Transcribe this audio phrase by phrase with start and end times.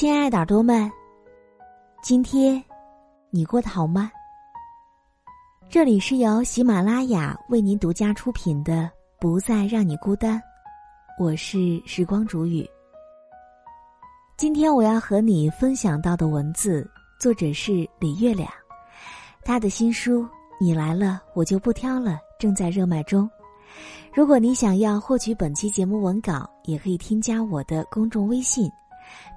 [0.00, 0.90] 亲爱的耳朵们，
[2.02, 2.64] 今天
[3.28, 4.10] 你过得好吗？
[5.68, 8.72] 这里是由喜马拉雅为您独家出品的
[9.20, 10.38] 《不再让你孤单》，
[11.22, 12.66] 我是时光煮雨。
[14.38, 16.90] 今天我要和你分享到的文字，
[17.20, 18.48] 作者是李月亮，
[19.44, 20.22] 他的新书
[20.58, 23.28] 《你来了我就不挑了》正在热卖中。
[24.14, 28.66] 如果你想要获取本期节目文稿，也可以添加我的公众微信。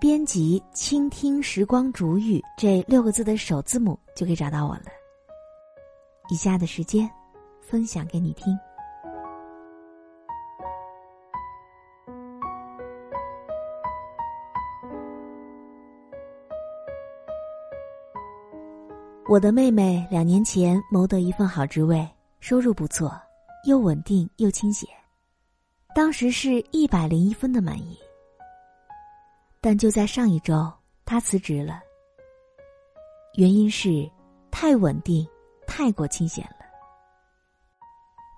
[0.00, 4.84] 编辑“倾听时光煮雨”这六个字的首字母就可以找到我了。
[6.30, 7.10] 以下的时间，
[7.60, 8.58] 分享给你听。
[19.28, 22.04] 我的妹妹两年前谋得一份好职位，
[22.40, 23.12] 收入不错，
[23.64, 24.88] 又稳定又清闲，
[25.94, 27.96] 当时是一百零一分的满意。
[29.60, 30.72] 但就在上一周，
[31.04, 31.80] 他辞职了。
[33.34, 34.10] 原因是
[34.50, 35.28] 太稳定，
[35.66, 36.66] 太过清闲了。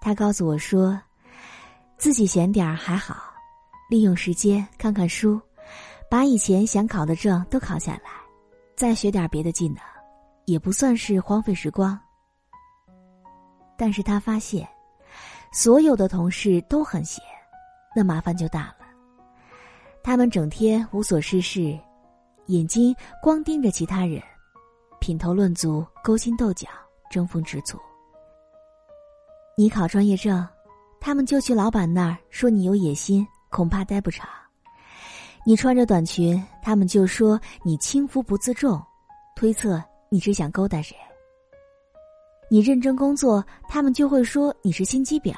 [0.00, 1.00] 他告诉我说，
[1.96, 3.32] 自己闲点儿还好，
[3.88, 5.40] 利用时间看看书，
[6.10, 8.10] 把以前想考的证都考下来，
[8.74, 9.78] 再学点别的技能，
[10.46, 11.98] 也不算是荒废时光。
[13.78, 14.68] 但是他发现，
[15.52, 17.22] 所有的同事都很闲，
[17.94, 18.81] 那麻烦就大了。
[20.04, 21.78] 他们整天无所事事，
[22.46, 24.20] 眼睛光盯着其他人，
[25.00, 26.66] 品头论足，勾心斗角，
[27.08, 27.78] 争风吃醋。
[29.56, 30.44] 你考专业证，
[31.00, 34.26] 他们就去老板那儿说你有野心，恐怕待不长；
[35.46, 38.82] 你穿着短裙，他们就说你轻浮不自重，
[39.36, 40.96] 推测你只想勾搭谁。
[42.50, 45.36] 你认真工作，他们就会说你是心机婊，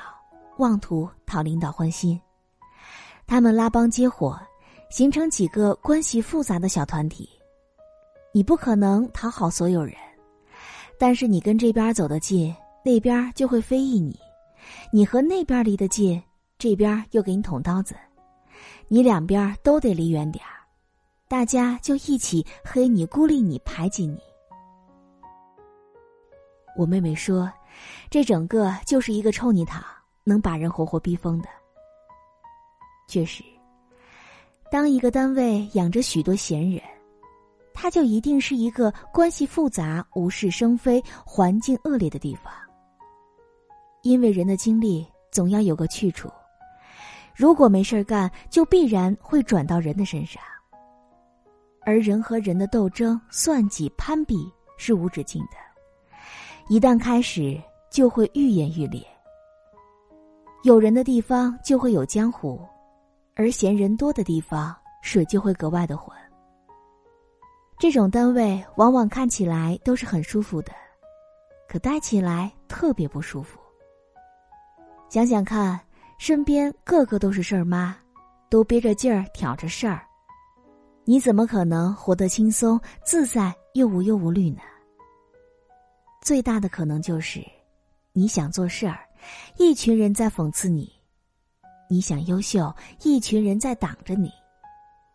[0.57, 2.19] 妄图讨领导欢心。
[3.27, 4.41] 他们拉帮结伙。
[4.95, 7.29] 形成几个关系复杂的小团体，
[8.33, 9.93] 你不可能讨好所有人，
[11.01, 14.15] 但是你跟这边走得近，那边就会非议你；
[14.93, 16.23] 你和那边离得近，
[16.59, 17.97] 这边又给你捅刀子，
[18.87, 20.63] 你两边都得离远点儿，
[21.27, 24.21] 大家就一起黑你、孤立你、排挤你。
[26.77, 27.53] 我妹妹说，
[28.09, 29.83] 这整个就是一个臭泥塘，
[30.23, 31.49] 能把人活活逼疯的。
[33.09, 33.43] 确实。
[34.75, 36.83] 当一个单位养着许多闲人，
[37.73, 42.53] 他就一定是一个关系复杂、无事生非、环境恶劣的地方。
[44.03, 46.29] 因为人的精力总要有个去处，
[47.37, 50.43] 如果没事儿干，就必然会转到人的身上。
[51.87, 54.35] 而人和人的斗争、算计、攀比
[54.77, 55.57] 是无止境的，
[56.69, 57.57] 一旦开始，
[57.93, 59.07] 就会愈演愈烈。
[60.65, 62.61] 有人的地方就会有江湖。
[63.37, 66.17] 而嫌人多的地方，水就会格外的浑。
[67.79, 70.73] 这种单位往往看起来都是很舒服的，
[71.69, 73.59] 可待起来特别不舒服。
[75.09, 75.79] 想想看，
[76.17, 77.97] 身边个个都是事儿妈，
[78.49, 80.07] 都憋着劲儿挑着事儿，
[81.05, 84.61] 你怎么可能活得轻松自在又无忧无虑呢？
[86.23, 87.45] 最大的可能就是，
[88.13, 89.01] 你想做事儿，
[89.59, 90.94] 一群人在讽刺你。
[91.89, 94.29] 你想优秀，一群人在挡着你；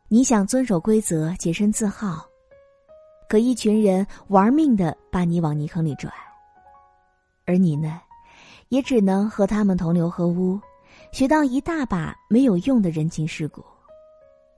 [0.08, 2.26] 你想遵守规则，洁身自好，
[3.28, 6.12] 可一群人玩命的把你往泥坑里拽。
[7.46, 8.00] 而你呢，
[8.70, 10.60] 也只能和他们同流合污，
[11.12, 13.66] 学到一大把没有用的人情世故，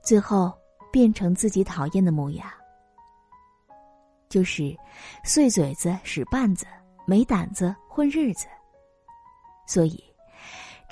[0.02, 0.52] 最后
[0.92, 2.46] 变成自己讨厌的模样，
[4.28, 4.76] 就是
[5.24, 6.66] 碎嘴子、使绊子、
[7.06, 8.46] 没胆子混日子。
[9.66, 10.11] 所以。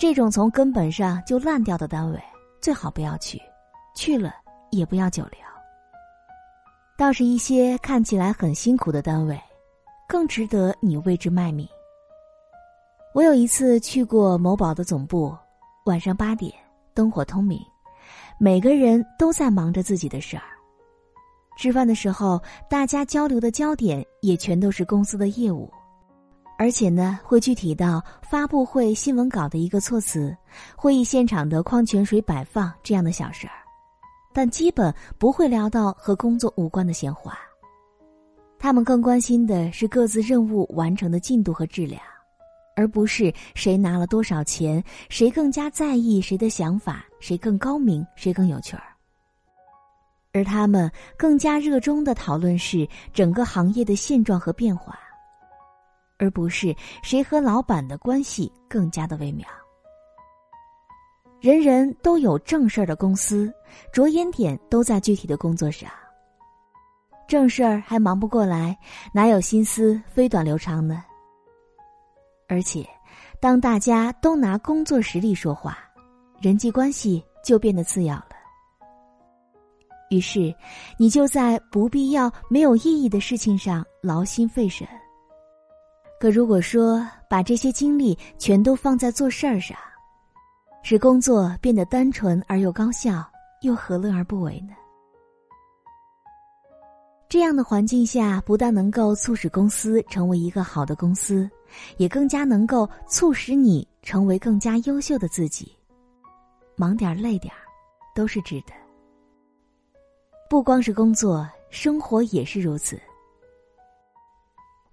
[0.00, 2.18] 这种从根本上就烂掉的单位，
[2.58, 3.38] 最好不要去，
[3.94, 4.34] 去了
[4.70, 5.38] 也不要久留。
[6.96, 9.38] 倒是一些看起来很辛苦的单位，
[10.08, 11.68] 更值得你为之卖命。
[13.12, 15.36] 我有一次去过某宝的总部，
[15.84, 16.50] 晚上八点，
[16.94, 17.60] 灯火通明，
[18.38, 20.44] 每个人都在忙着自己的事儿。
[21.58, 25.70] 吃饭的时候，大家交流的焦点也全都是公司的业务。
[26.60, 30.36] 而且呢，会具体到发布会新闻稿的一个措辞，
[30.76, 33.54] 会议现场的矿泉水摆放这样的小事儿，
[34.34, 37.38] 但基本不会聊到和工作无关的闲话。
[38.58, 41.98] 他们更关心的是各自任务完成的进度和质量，
[42.76, 48.82] 而不是谁拿了多少钱，谁更加在意谁的想法，谁更高明，谁更有趣儿。
[50.34, 54.98] 而他们更加热衷的讨论是整个行业的现状和变化。
[56.20, 59.48] 而不是谁和老板的关系更加的微妙。
[61.40, 63.50] 人人都有正事儿的公司，
[63.90, 65.90] 着眼点都在具体的工作上，
[67.26, 68.78] 正事儿还忙不过来，
[69.14, 71.02] 哪有心思飞短流长呢？
[72.46, 72.86] 而且，
[73.40, 75.78] 当大家都拿工作实力说话，
[76.42, 78.26] 人际关系就变得次要了。
[80.10, 80.54] 于是，
[80.98, 84.86] 你就在不必要、没有意义的事情上劳心费神。
[86.20, 89.74] 可如果说把这些精力全都放在做事儿上，
[90.82, 93.26] 使工作变得单纯而又高效，
[93.62, 94.74] 又何乐而不为呢？
[97.26, 101.48] 这样的环境下，不但能够促使公司成为一个好的公司，
[101.96, 105.74] 也更加能够促使你成为更加优秀的自己。
[106.76, 107.60] 忙点儿累点儿
[108.14, 108.74] 都是值得。
[110.50, 113.00] 不光是工作，生活也是如此。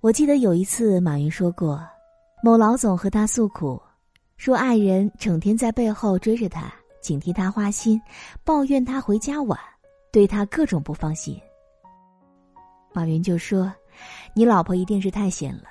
[0.08, 1.86] 我记得有一次，马云说过，
[2.42, 3.78] 某老总和他诉苦，
[4.38, 8.02] 说爱人整天在背后追着他，警惕他花心，
[8.46, 9.60] 抱怨他回家晚，
[10.10, 11.38] 对他各种不放心。
[12.94, 13.70] 马云就说
[14.34, 15.64] ：“你老婆一定是太闲了，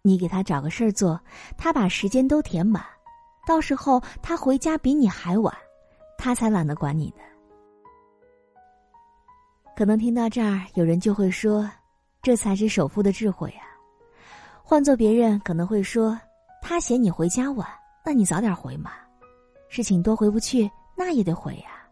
[0.00, 1.20] 你给她找个事儿做，
[1.58, 2.82] 她把时间都填满，
[3.46, 5.54] 到时候她回家比你还晚，
[6.16, 7.22] 她才懒得管你呢。”
[9.76, 11.70] 可能听到这儿，有人就会说
[12.26, 13.62] ：“这才是首富的智慧啊！”
[14.64, 16.20] 换做别人可能会说
[16.60, 17.64] ：“他嫌你回家晚，
[18.04, 18.90] 那你早点回嘛。
[19.68, 21.86] 事情多回不去，那也得回呀。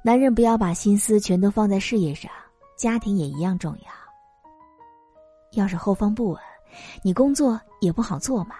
[0.00, 2.30] 男人不要把心思全都放在事业上，
[2.76, 5.60] 家庭也一样重要。
[5.60, 6.40] 要是后方不稳，
[7.02, 8.54] 你工作也不好做嘛。”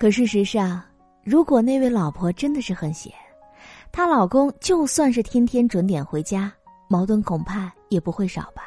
[0.00, 0.82] 可事实上，
[1.22, 3.12] 如果那位老婆真的是很闲，
[3.92, 6.50] 她老公就算是天天准点回家，
[6.88, 8.62] 矛盾恐怕也不会少吧？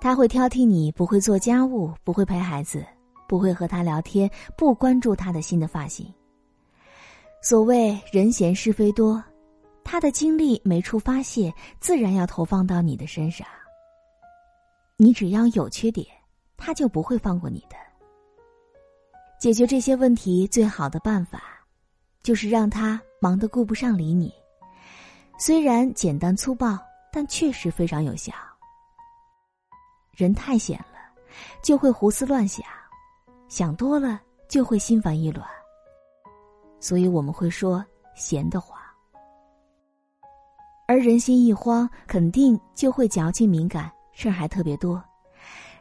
[0.00, 2.84] 他会挑剔你不会做家务，不会陪孩子，
[3.28, 6.12] 不会和他聊天，不关注他的新的发型。
[7.42, 9.22] 所谓人闲是非多，
[9.82, 13.46] 他的精力没处发泄，自然要投放到你的身上。
[14.96, 16.06] 你只要有缺点，
[16.56, 17.76] 他就不会放过你的。
[19.38, 21.42] 解决这些问题最好的办法，
[22.22, 23.00] 就是让他。
[23.24, 24.30] 忙得顾不上理你，
[25.38, 26.78] 虽然简单粗暴，
[27.10, 28.34] 但确实非常有效。
[30.12, 30.98] 人太闲了，
[31.62, 32.62] 就会胡思乱想，
[33.48, 35.48] 想多了就会心烦意乱。
[36.78, 37.82] 所以我们会说
[38.14, 38.78] 闲得慌，
[40.86, 45.02] 而人心一慌，肯定就会矫情敏感，事儿还特别多，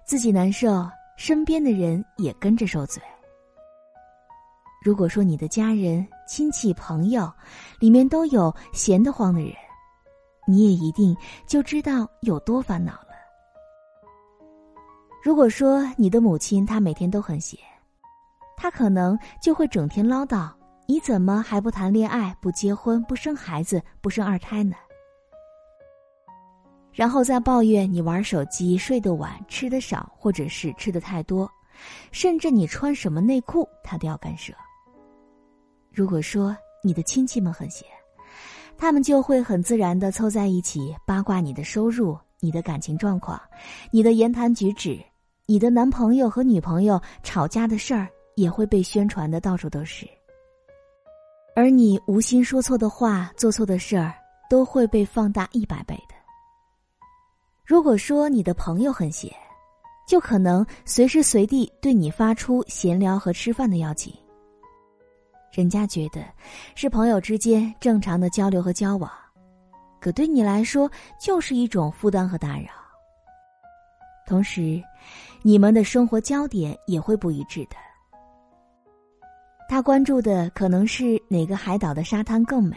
[0.05, 3.03] 自己难受，身边的人也跟着受罪。
[4.83, 7.31] 如果说你的家人、亲戚、朋友，
[7.79, 9.53] 里面都有闲得慌的人，
[10.45, 11.15] 你也一定
[11.47, 13.07] 就知道有多烦恼了。
[15.23, 17.57] 如果说你的母亲她每天都很闲，
[18.57, 20.51] 她可能就会整天唠叨
[20.85, 24.75] ：“你怎么还不谈恋爱、不结婚、不生孩子、不生二胎呢？”
[26.91, 31.49] 然后再抱怨你玩手机、睡得晚、吃得少，或者是吃的太多，
[32.11, 34.53] 甚至你穿什么内裤，她都要干涉。
[35.93, 37.87] 如果说你的亲戚们很闲，
[38.75, 43.39] 他们就会很自然的凑在一起八卦你的收入、你的感情状况、
[43.91, 44.99] 你的言谈举止、
[45.45, 50.07] 你的男朋友和女朋友吵架的事儿，也会被宣传的到处都是。
[51.55, 54.11] 而你无心说错的话、做错的事儿，
[54.49, 56.15] 都会被放大一百倍的。
[57.63, 59.31] 如果说你的朋友很闲，
[60.07, 64.11] 就可能随时随地对你发出闲聊和吃饭的邀请。
[65.53, 66.25] 人家觉得
[66.73, 69.09] 是朋友之间正常的交流和交往，
[70.01, 70.89] 可对你来说
[71.21, 72.69] 就是一种负担和打扰。
[74.25, 74.81] 同时，
[75.43, 77.75] 你们的生活焦点也会不一致的。
[79.69, 82.75] 他关注的可能是哪个海岛的沙滩更美，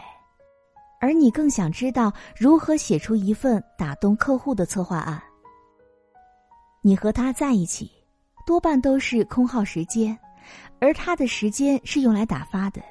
[1.01, 5.23] 而你更想知道如何写出一份打动客户的策划案。
[6.83, 7.91] 你和他在一起，
[8.45, 10.17] 多半都是空耗时间。
[10.81, 12.83] 而他的时间是用来打发的，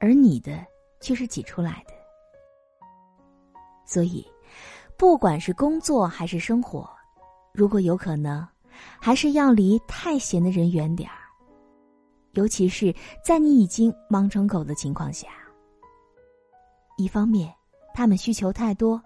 [0.00, 0.64] 而你的
[1.00, 1.94] 却是挤出来的。
[3.84, 4.26] 所以，
[4.96, 6.88] 不管是工作还是生活，
[7.52, 8.46] 如果有可能，
[9.00, 11.16] 还是要离太闲的人远点儿。
[12.32, 15.28] 尤其是在你已经忙成狗的情况下，
[16.98, 17.54] 一方面，
[17.94, 19.00] 他们需求太多，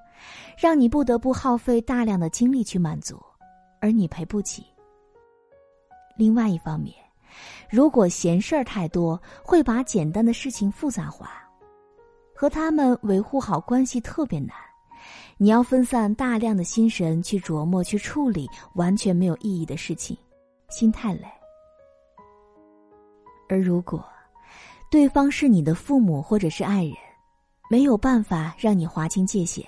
[0.59, 3.21] 让你不得不耗费大量的精力去满足，
[3.81, 4.63] 而你赔不起；
[6.17, 6.95] 另外一方面，
[7.69, 11.31] 如果闲事儿太多，会把简单的事情复杂化，
[12.35, 14.57] 和他们维护好关系特别难。
[15.37, 20.17] 你要分散大量的心神去琢磨、去处理完全没有意义的事情，
[20.69, 21.25] 心太累。
[23.49, 24.05] 而如果
[24.91, 26.95] 对方是你的父母或者是爱人，
[27.71, 29.65] 没有办法让你划清界限，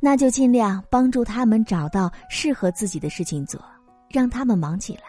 [0.00, 3.62] 那就尽量帮助他们找到适合自己的事情做，
[4.08, 5.02] 让他们忙起来。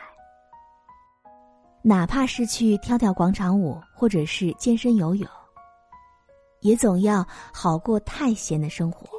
[1.81, 5.27] 哪怕是去跳跳广场舞，或者是健身游泳，
[6.62, 9.18] 也总要好过太闲的生活。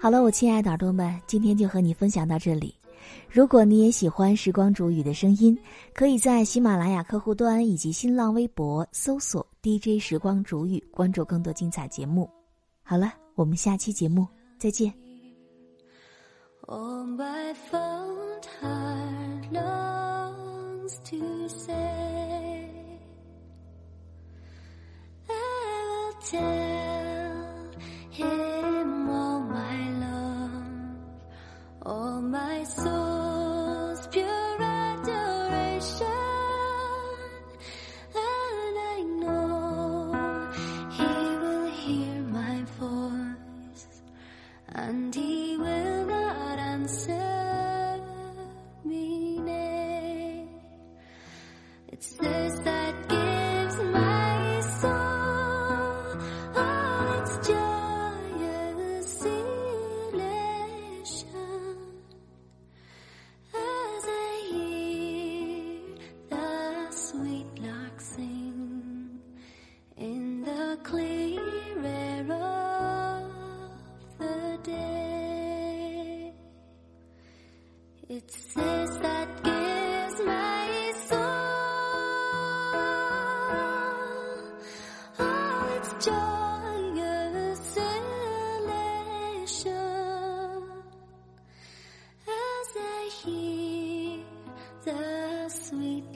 [0.00, 2.74] 好了，我亲爱的耳朵们，今天就和你分享到这里。
[3.30, 5.56] 如果你也喜欢时光煮雨的声音，
[5.92, 12.28] 可以在喜马拉雅客户端以及新浪微博搜索 “DJ 时光煮雨”，关注更多精彩节目。
[12.82, 14.26] 好了，我们下期节目
[14.58, 14.92] 再见。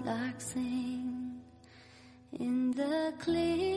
[0.07, 1.41] relaxing
[2.39, 3.76] in the clear.